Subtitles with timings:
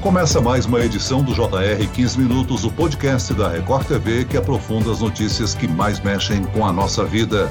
[0.00, 4.92] Começa mais uma edição do JR 15 Minutos, o podcast da Record TV que aprofunda
[4.92, 7.50] as notícias que mais mexem com a nossa vida.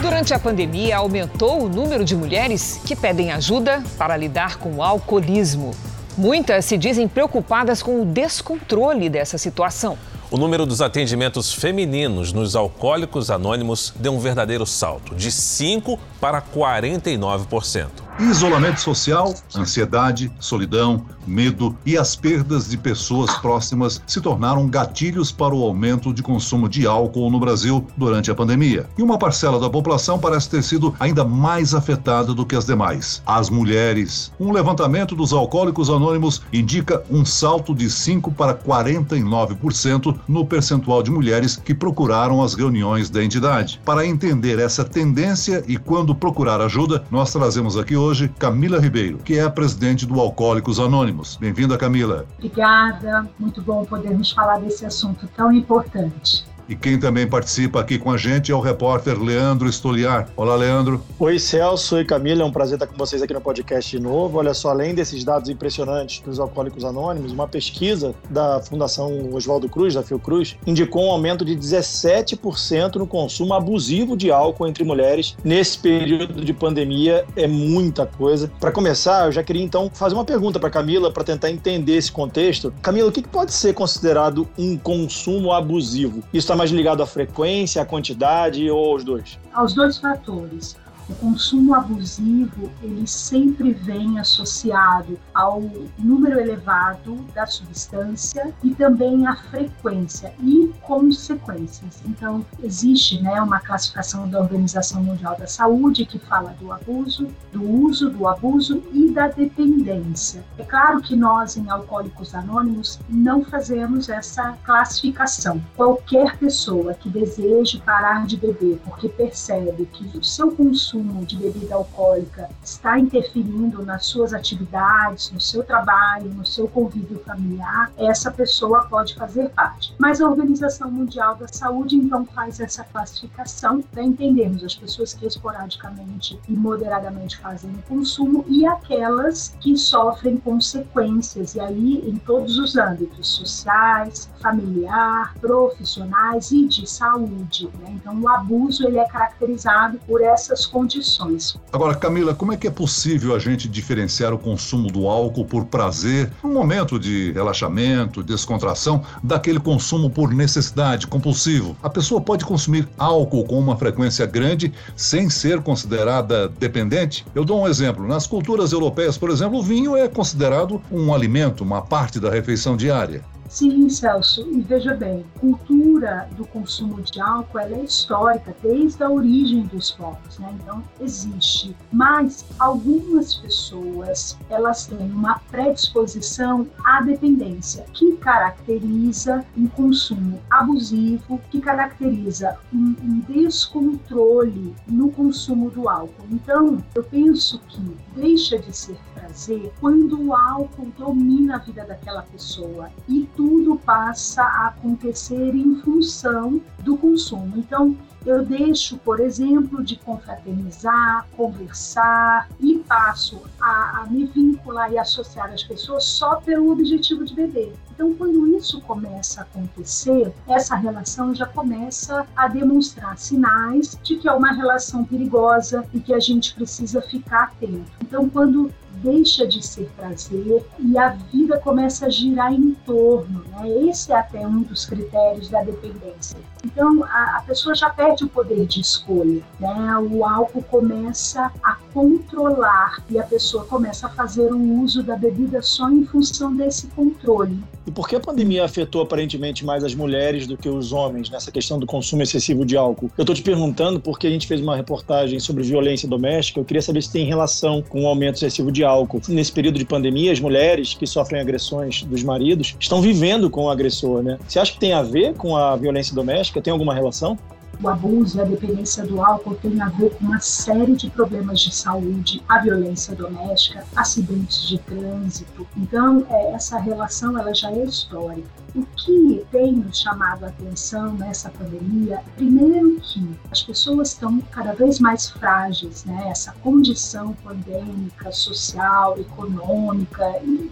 [0.00, 4.82] Durante a pandemia, aumentou o número de mulheres que pedem ajuda para lidar com o
[4.84, 5.72] alcoolismo.
[6.16, 9.98] Muitas se dizem preocupadas com o descontrole dessa situação.
[10.30, 16.40] O número dos atendimentos femininos nos alcoólicos anônimos deu um verdadeiro salto, de 5% para
[16.40, 18.03] 49%.
[18.16, 25.52] Isolamento social, ansiedade, solidão, medo e as perdas de pessoas próximas se tornaram gatilhos para
[25.52, 28.86] o aumento de consumo de álcool no Brasil durante a pandemia.
[28.96, 33.20] E uma parcela da população parece ter sido ainda mais afetada do que as demais:
[33.26, 34.30] as mulheres.
[34.38, 41.10] Um levantamento dos alcoólicos anônimos indica um salto de 5 para 49% no percentual de
[41.10, 43.80] mulheres que procuraram as reuniões da entidade.
[43.84, 48.03] Para entender essa tendência e quando procurar ajuda, nós trazemos aqui hoje
[48.38, 51.36] Camila Ribeiro, que é a presidente do Alcoólicos Anônimos.
[51.36, 52.26] Bem-vinda, Camila.
[52.36, 56.44] Obrigada, muito bom podermos falar desse assunto tão importante.
[56.68, 60.28] E quem também participa aqui com a gente é o repórter Leandro Estoliar.
[60.34, 61.02] Olá, Leandro.
[61.18, 62.42] Oi, Celso e Camila.
[62.42, 64.38] É um prazer estar com vocês aqui no podcast de novo.
[64.38, 69.92] Olha só, além desses dados impressionantes dos alcoólicos anônimos, uma pesquisa da Fundação Oswaldo Cruz,
[69.92, 75.78] da Fiocruz, indicou um aumento de 17% no consumo abusivo de álcool entre mulheres nesse
[75.78, 77.26] período de pandemia.
[77.36, 78.50] É muita coisa.
[78.58, 82.10] Para começar, eu já queria então fazer uma pergunta para Camila para tentar entender esse
[82.10, 82.72] contexto.
[82.80, 86.22] Camila, o que pode ser considerado um consumo abusivo?
[86.32, 89.38] Isso está mais ligado à frequência, à quantidade ou aos dois?
[89.52, 90.76] Aos dois fatores.
[91.06, 95.62] O consumo abusivo, ele sempre vem associado ao
[95.98, 102.00] número elevado da substância e também à frequência e consequências.
[102.06, 107.62] Então, existe né, uma classificação da Organização Mundial da Saúde que fala do abuso, do
[107.62, 110.42] uso, do abuso e da dependência.
[110.56, 115.62] É claro que nós, em Alcoólicos Anônimos, não fazemos essa classificação.
[115.76, 121.36] Qualquer pessoa que deseje parar de beber porque percebe que o seu consumo consumo de
[121.36, 128.30] bebida alcoólica está interferindo nas suas atividades, no seu trabalho, no seu convívio familiar, essa
[128.30, 129.94] pessoa pode fazer parte.
[129.98, 135.26] Mas a Organização Mundial da Saúde então faz essa classificação para entendermos as pessoas que
[135.26, 142.56] esporadicamente e moderadamente fazem o consumo e aquelas que sofrem consequências, e aí em todos
[142.58, 147.68] os âmbitos sociais, familiar, profissionais e de saúde.
[147.80, 147.96] Né?
[147.96, 151.58] Então o abuso ele é caracterizado por essas condições condições.
[151.72, 155.64] Agora, Camila, como é que é possível a gente diferenciar o consumo do álcool por
[155.64, 161.74] prazer, um momento de relaxamento, descontração, daquele consumo por necessidade, compulsivo?
[161.82, 167.24] A pessoa pode consumir álcool com uma frequência grande sem ser considerada dependente?
[167.34, 168.06] Eu dou um exemplo.
[168.06, 172.76] Nas culturas europeias, por exemplo, o vinho é considerado um alimento, uma parte da refeição
[172.76, 173.24] diária.
[173.54, 179.62] Sim, Celso, e veja bem, cultura do consumo de álcool é histórica desde a origem
[179.66, 180.52] dos povos, né?
[180.60, 190.40] Então existe, mas algumas pessoas elas têm uma predisposição à dependência que caracteriza um consumo
[190.50, 196.26] abusivo, que caracteriza um, um descontrole no consumo do álcool.
[196.28, 202.22] Então eu penso que deixa de ser prazer quando o álcool domina a vida daquela
[202.22, 207.58] pessoa e tudo passa a acontecer em função do consumo.
[207.58, 207.94] Então,
[208.24, 215.52] eu deixo, por exemplo, de confraternizar, conversar e passo a, a, me vincular e associar
[215.52, 217.74] as pessoas só pelo objetivo de beber.
[217.92, 224.26] Então, quando isso começa a acontecer, essa relação já começa a demonstrar sinais de que
[224.26, 227.92] é uma relação perigosa e que a gente precisa ficar atento.
[228.00, 228.72] Então, quando
[229.02, 233.44] deixa de ser prazer e a vida começa a girar em torno.
[233.50, 233.88] Né?
[233.88, 236.38] Esse é até um dos critérios da dependência.
[236.64, 239.42] Então, a, a pessoa já perde o poder de escolha.
[239.60, 239.98] Né?
[240.10, 245.60] O álcool começa a controlar e a pessoa começa a fazer o uso da bebida
[245.62, 247.62] só em função desse controle.
[247.86, 251.52] E por que a pandemia afetou aparentemente mais as mulheres do que os homens nessa
[251.52, 253.10] questão do consumo excessivo de álcool?
[253.16, 256.60] Eu estou te perguntando porque a gente fez uma reportagem sobre violência doméstica.
[256.60, 259.20] Eu queria saber se tem relação com o aumento excessivo de álcool.
[259.28, 263.70] Nesse período de pandemia, as mulheres que sofrem agressões dos maridos estão vivendo com o
[263.70, 264.38] agressor, né?
[264.46, 266.60] Você acha que tem a ver com a violência doméstica?
[266.60, 267.38] Tem alguma relação?
[267.82, 271.60] O abuso e a dependência do álcool tem a ver com uma série de problemas
[271.60, 275.66] de saúde, a violência doméstica, acidentes de trânsito.
[275.76, 278.48] Então, é, essa relação ela já é histórica.
[278.74, 284.74] O que tem nos chamado a atenção nessa pandemia, primeiro que as pessoas estão cada
[284.74, 286.28] vez mais frágeis, né?
[286.28, 290.24] Essa condição pandêmica, social, econômica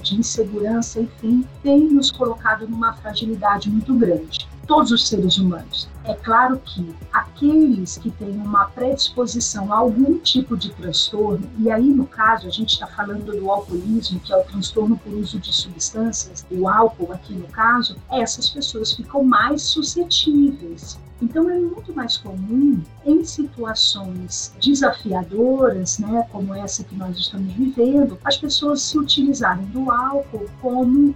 [0.03, 5.87] de insegurança, enfim, tem nos colocado numa fragilidade muito grande todos os seres humanos.
[6.07, 11.91] É claro que aqueles que têm uma predisposição a algum tipo de transtorno, e aí
[11.91, 15.53] no caso a gente está falando do alcoolismo, que é o transtorno por uso de
[15.53, 22.17] substâncias, o álcool aqui no caso, essas pessoas ficam mais suscetíveis então é muito mais
[22.17, 29.65] comum em situações desafiadoras, né, como essa que nós estamos vivendo, as pessoas se utilizarem
[29.67, 31.15] do álcool como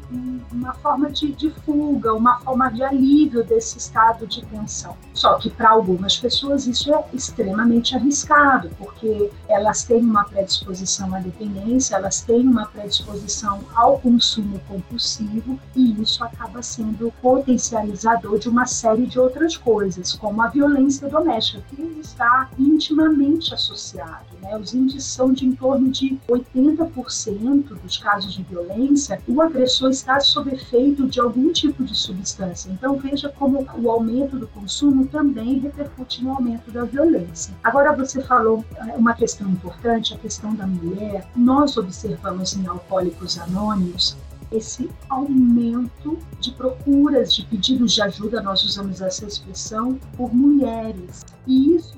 [0.52, 4.96] uma forma de, de fuga, uma forma de alívio desse estado de tensão.
[5.12, 11.20] Só que para algumas pessoas isso é extremamente arriscado, porque elas têm uma predisposição à
[11.20, 18.66] dependência, elas têm uma predisposição ao consumo compulsivo e isso acaba sendo potencializador de uma
[18.66, 24.26] série de outras coisas como a violência doméstica, está intimamente associado.
[24.40, 24.56] Né?
[24.56, 30.18] Os índices são de em torno de 80% dos casos de violência, o agressor está
[30.20, 32.70] sob efeito de algum tipo de substância.
[32.70, 37.54] Então, veja como o aumento do consumo também repercute no aumento da violência.
[37.62, 41.28] Agora, você falou é, uma questão importante, a questão da mulher.
[41.36, 44.16] Nós observamos em Alcoólicos Anônimos
[44.50, 51.24] esse aumento de procuras, de pedidos de ajuda, nós usamos essa expressão, por mulheres.
[51.46, 51.96] E isso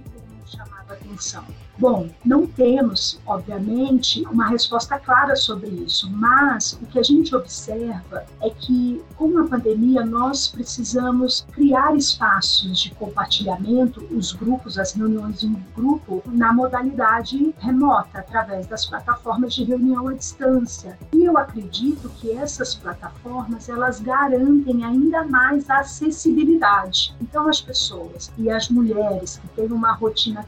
[0.94, 1.44] atenção.
[1.78, 8.24] Bom, não temos, obviamente, uma resposta clara sobre isso, mas o que a gente observa
[8.42, 15.44] é que, com a pandemia, nós precisamos criar espaços de compartilhamento, os grupos, as reuniões
[15.44, 20.98] em grupo, na modalidade remota, através das plataformas de reunião à distância.
[21.12, 27.14] E eu acredito que essas plataformas, elas garantem ainda mais a acessibilidade.
[27.20, 30.44] Então, as pessoas e as mulheres que têm uma rotina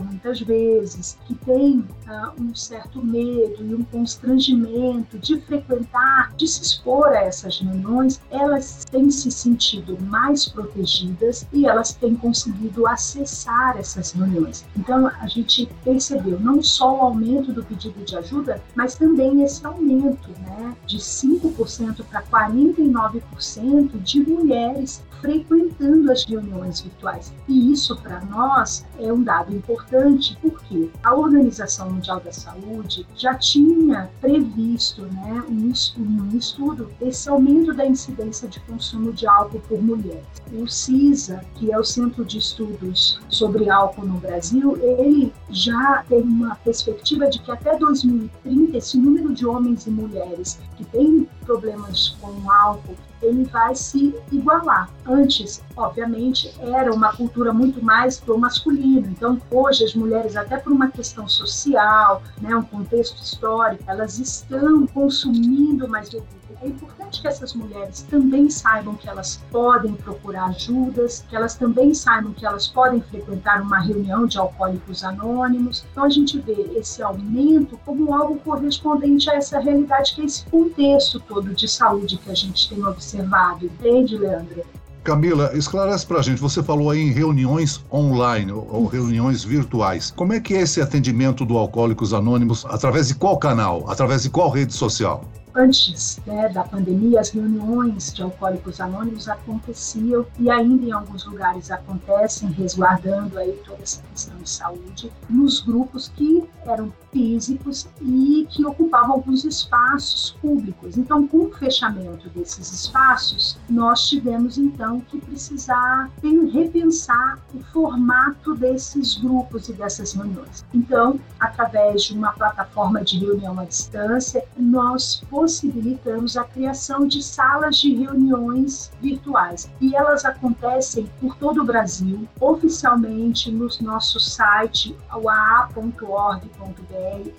[0.00, 6.62] muitas vezes, que têm uh, um certo medo e um constrangimento de frequentar, de se
[6.62, 13.76] expor a essas reuniões, elas têm se sentido mais protegidas e elas têm conseguido acessar
[13.78, 14.64] essas reuniões.
[14.76, 19.64] Então, a gente percebeu não só o aumento do pedido de ajuda, mas também esse
[19.66, 27.32] aumento né, de 5% para 49% de mulheres frequentando as reuniões virtuais.
[27.48, 33.34] E isso, para nós, é um dado importante, porque a Organização Mundial da Saúde já
[33.34, 40.24] tinha previsto né, um, estudo esse aumento da incidência de consumo de álcool por mulheres.
[40.52, 46.20] O CISA, que é o Centro de Estudos sobre Álcool no Brasil, ele já tem
[46.20, 52.10] uma perspectiva de que até 2030 esse número de homens e mulheres que têm problemas
[52.20, 54.90] com álcool ele vai se igualar.
[55.06, 59.06] Antes, obviamente, era uma cultura muito mais pro masculino.
[59.08, 64.86] Então, hoje as mulheres, até por uma questão social, né, um contexto histórico, elas estão
[64.86, 66.26] consumindo mais bebida.
[66.62, 71.94] É importante que essas mulheres também saibam que elas podem procurar ajudas, que elas também
[71.94, 75.84] saibam que elas podem frequentar uma reunião de alcoólicos anônimos.
[75.90, 80.44] Então a gente vê esse aumento como algo correspondente a essa realidade que é esse
[80.46, 83.66] contexto todo de saúde que a gente tem observado.
[83.66, 84.64] Entende, Leandro?
[85.06, 86.40] Camila, esclarece para a gente.
[86.40, 90.10] Você falou aí em reuniões online ou reuniões virtuais.
[90.10, 92.66] Como é que é esse atendimento do Alcoólicos Anônimos?
[92.66, 93.88] Através de qual canal?
[93.88, 95.24] Através de qual rede social?
[95.56, 101.70] Antes né, da pandemia, as reuniões de alcoólicos anônimos aconteciam e ainda em alguns lugares
[101.70, 108.64] acontecem, resguardando aí toda essa questão de saúde, nos grupos que eram físicos e que
[108.64, 110.96] ocupavam alguns espaços públicos.
[110.96, 116.10] Então, com o fechamento desses espaços, nós tivemos então que precisar
[116.52, 120.64] repensar o formato desses grupos e dessas reuniões.
[120.74, 127.78] Então, através de uma plataforma de reunião à distância, nós possibilitamos a criação de salas
[127.78, 129.70] de reuniões virtuais.
[129.80, 135.28] E elas acontecem por todo o Brasil, oficialmente no nosso site, o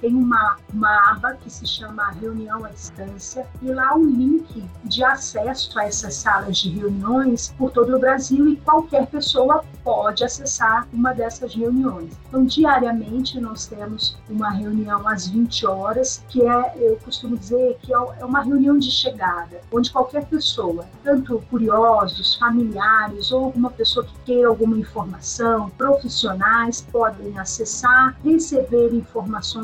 [0.01, 5.03] tem uma, uma aba que se chama Reunião à Distância e lá o link de
[5.03, 10.87] acesso a essas salas de reuniões por todo o Brasil e qualquer pessoa pode acessar
[10.91, 12.13] uma dessas reuniões.
[12.27, 17.93] Então, diariamente nós temos uma reunião às 20 horas, que é, eu costumo dizer que
[17.93, 24.05] é, é uma reunião de chegada, onde qualquer pessoa, tanto curiosos, familiares ou alguma pessoa
[24.05, 29.06] que queira alguma informação, profissionais, podem acessar, receber informações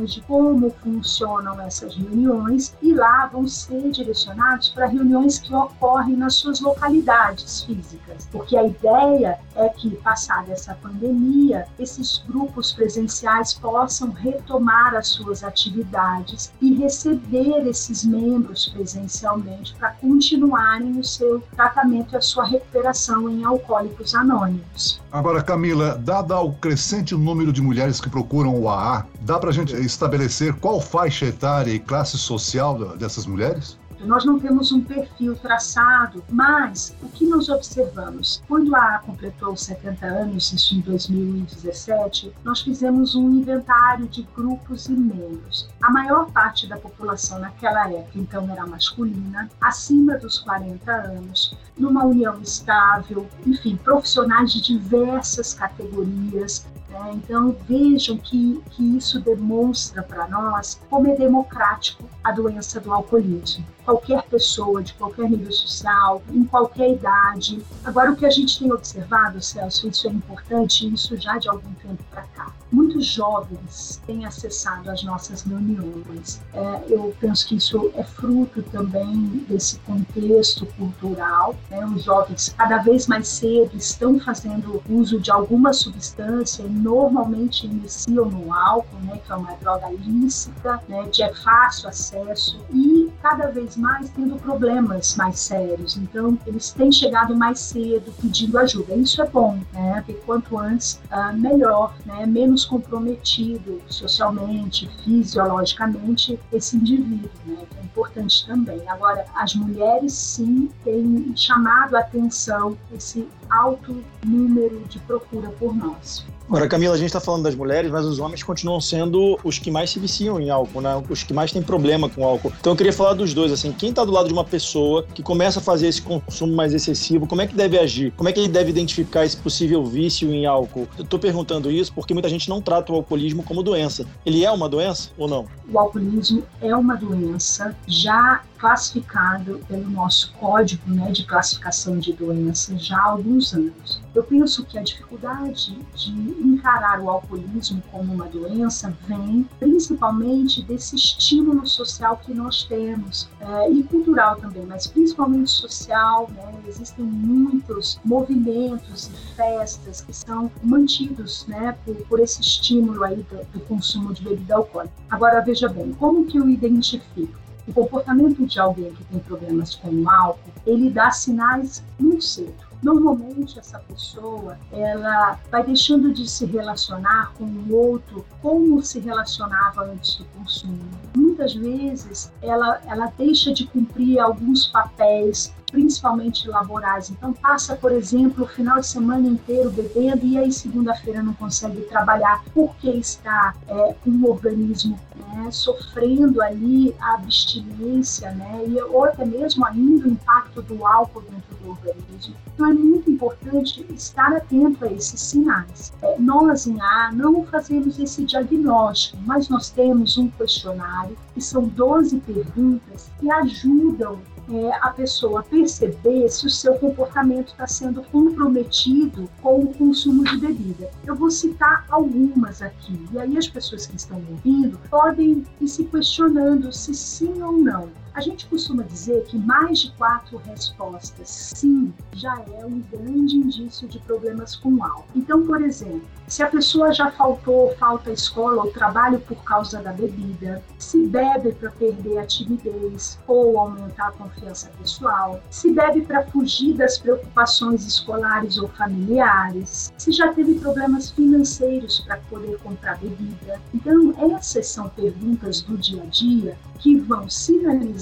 [0.07, 6.35] de como funcionam essas reuniões e lá vão ser direcionados para reuniões que ocorrem nas
[6.35, 14.12] suas localidades físicas, porque a ideia é que, passada essa pandemia, esses grupos presenciais possam
[14.12, 22.17] retomar as suas atividades e receber esses membros presencialmente para continuarem o seu tratamento e
[22.17, 25.01] a sua recuperação em alcoólicos anônimos.
[25.12, 29.53] Agora, Camila, dada o crescente número de mulheres que procuram o AA, dá para a
[29.53, 33.77] gente estabelecer qual faixa etária e classe social dessas mulheres?
[34.01, 38.44] Nós não temos um perfil traçado, mas o que nós observamos?
[38.50, 44.88] Quando a AA completou 70 anos, isso em 2017, nós fizemos um inventário de grupos
[44.88, 45.70] e membros.
[45.82, 52.03] A maior parte da população naquela época, então, era masculina, acima dos 40 anos, numa
[52.03, 57.12] união estável, enfim, profissionais de diversas categorias, né?
[57.15, 63.65] Então, vejam que, que isso demonstra para nós como é democrático a doença do alcoolismo.
[63.83, 67.62] Qualquer pessoa, de qualquer nível social, em qualquer idade.
[67.83, 71.73] Agora, o que a gente tem observado, Celso, isso é importante, isso já de algum
[71.73, 72.53] tempo para cá.
[72.74, 76.42] Muitos jovens têm acessado as nossas reuniões.
[76.51, 81.56] É, eu penso que isso é fruto também desse contexto cultural.
[81.70, 81.86] Né?
[81.86, 88.51] Os jovens, cada vez mais cedo, estão fazendo uso de alguma substância normalmente iniciam no
[88.51, 94.10] álcool, né, que é uma droga lícita, né, de fácil acesso e cada vez mais
[94.10, 95.96] tendo problemas mais sérios.
[95.96, 98.94] Então, eles têm chegado mais cedo pedindo ajuda.
[98.96, 106.75] Isso é bom, né, porque quanto antes, uh, melhor, né, menos comprometido socialmente, fisiologicamente esse
[106.75, 108.82] indivíduo, né, é importante também.
[108.89, 116.25] Agora, as mulheres sim têm chamado a atenção esse alto número de procura por nós.
[116.53, 119.72] Agora, Camila, a gente está falando das mulheres, mas os homens continuam sendo os que
[119.72, 121.03] mais se viciam em álcool, né?
[121.10, 122.53] Os que mais têm problema com álcool.
[122.60, 125.24] Então eu queria falar dos dois, assim, quem está do lado de uma pessoa que
[125.24, 128.13] começa a fazer esse consumo mais excessivo, como é que deve agir?
[128.15, 130.88] Como é que ele deve identificar esse possível vício em álcool?
[130.95, 134.05] Eu estou perguntando isso porque muita gente não trata o alcoolismo como doença.
[134.24, 135.48] Ele é uma doença ou não?
[135.74, 142.82] O alcoolismo é uma doença já classificado pelo nosso código né, de classificação de doenças
[142.82, 144.01] já há alguns anos.
[144.15, 150.96] Eu penso que a dificuldade de encarar o alcoolismo como uma doença vem principalmente desse
[150.96, 156.29] estímulo social que nós temos é, e cultural também, mas principalmente social.
[156.34, 163.25] Né, existem muitos movimentos e festas que são mantidos né, por, por esse estímulo aí
[163.29, 164.93] do, do consumo de bebida alcoólica.
[165.10, 167.43] Agora veja bem, como que eu identifico?
[167.67, 172.74] O comportamento de alguém que tem problemas com o álcool, ele dá sinais muito cedo.
[172.84, 179.86] Normalmente essa pessoa, ela vai deixando de se relacionar com o outro como se relacionava
[179.86, 180.79] antes do consumo.
[181.15, 187.10] Muitas vezes ela, ela deixa de cumprir alguns papéis principalmente laborais.
[187.10, 191.82] Então, passa, por exemplo, o final de semana inteiro bebendo e aí segunda-feira não consegue
[191.82, 195.00] trabalhar porque está é, com o organismo
[195.34, 201.22] né, sofrendo ali a abstinência, né, e, ou até mesmo ainda o impacto do álcool
[201.22, 202.36] dentro do organismo.
[202.53, 205.92] Então, é muito importante estar atento a esses sinais.
[206.03, 211.63] É, nós, em A, não fazemos esse diagnóstico, mas nós temos um questionário, que são
[211.63, 214.20] 12 perguntas que ajudam
[214.51, 220.38] é, a pessoa perceber se o seu comportamento está sendo comprometido com o consumo de
[220.38, 220.89] bebida.
[221.05, 225.83] Eu vou citar algumas aqui, e aí as pessoas que estão ouvindo podem ir se
[225.85, 228.02] questionando se sim ou não.
[228.13, 233.88] A gente costuma dizer que mais de quatro respostas sim já é um grande indício
[233.88, 235.05] de problemas com álcool.
[235.15, 239.82] Então, por exemplo, se a pessoa já faltou, falta a escola ou trabalho por causa
[239.82, 246.01] da bebida, se bebe para perder a timidez ou aumentar a confiança pessoal, se bebe
[246.01, 253.00] para fugir das preocupações escolares ou familiares, se já teve problemas financeiros para poder comprar
[253.00, 253.60] bebida.
[253.74, 257.29] Então, essas são perguntas do dia a dia que vão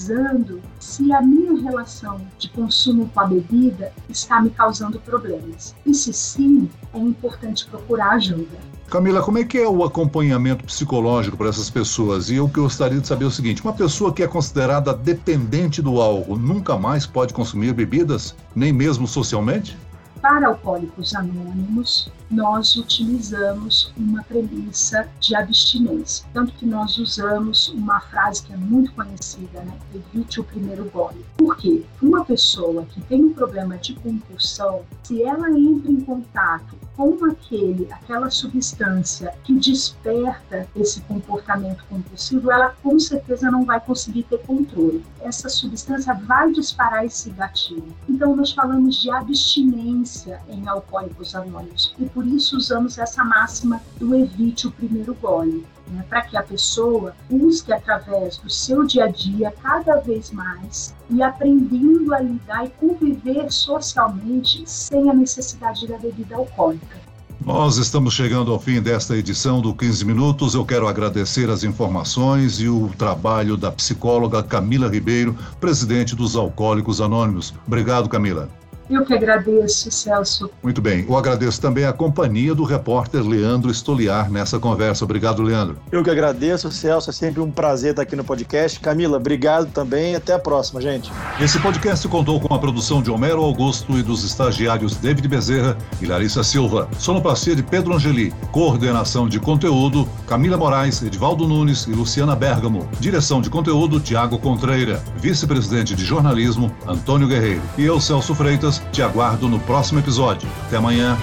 [0.02, 5.76] sinalizando se a minha relação de consumo com a bebida está me causando problemas.
[5.86, 8.58] E se sim, é importante procurar ajuda.
[8.90, 12.30] Camila, como é que é o acompanhamento psicológico para essas pessoas?
[12.30, 16.38] E eu gostaria de saber o seguinte: uma pessoa que é considerada dependente do álcool
[16.38, 19.78] nunca mais pode consumir bebidas, nem mesmo socialmente?
[20.22, 26.28] Para Alcoólicos Anônimos, nós utilizamos uma premissa de abstinência.
[26.32, 29.74] Tanto que nós usamos uma frase que é muito conhecida, né?
[29.96, 31.26] Evite o primeiro gole.
[31.38, 31.84] Por quê?
[32.00, 37.88] Uma pessoa que tem um problema de compulsão, se ela entra em contato com aquele,
[37.92, 45.04] aquela substância que desperta esse comportamento compulsivo, ela com certeza não vai conseguir ter controle.
[45.22, 47.96] Essa substância vai disparar esse gatilho.
[48.10, 51.94] Então, nós falamos de abstinência em alcoólicos anônimos.
[52.00, 55.66] E por isso usamos essa máxima do evite o primeiro gole.
[55.92, 60.96] Né, para que a pessoa busque através do seu dia a dia cada vez mais
[61.10, 67.12] e aprendendo a lidar e conviver socialmente sem a necessidade da bebida alcoólica.
[67.46, 70.54] Nós estamos chegando ao fim desta edição do 15 Minutos.
[70.54, 77.02] Eu quero agradecer as informações e o trabalho da psicóloga Camila Ribeiro, presidente dos Alcoólicos
[77.02, 77.54] Anônimos.
[77.68, 78.48] Obrigado, Camila.
[78.92, 80.50] Eu que agradeço, Celso.
[80.62, 81.06] Muito bem.
[81.08, 85.06] Eu agradeço também a companhia do repórter Leandro Estoliar nessa conversa.
[85.06, 85.78] Obrigado, Leandro.
[85.90, 87.10] Eu que agradeço, Celso.
[87.10, 88.82] É sempre um prazer estar aqui no podcast.
[88.82, 90.14] Camila, obrigado também.
[90.14, 91.10] Até a próxima, gente.
[91.40, 96.06] Esse podcast contou com a produção de Homero Augusto e dos estagiários David Bezerra e
[96.06, 96.90] Larissa Silva.
[97.00, 98.34] Sonoplastia de Pedro Angeli.
[98.52, 102.90] Coordenação de conteúdo, Camila Moraes, Edvaldo Nunes e Luciana Bergamo.
[103.00, 105.02] Direção de conteúdo, Tiago Contreira.
[105.16, 107.62] Vice-presidente de jornalismo, Antônio Guerreiro.
[107.78, 110.48] E eu, Celso Freitas, te aguardo no próximo episódio.
[110.68, 111.18] Até amanhã.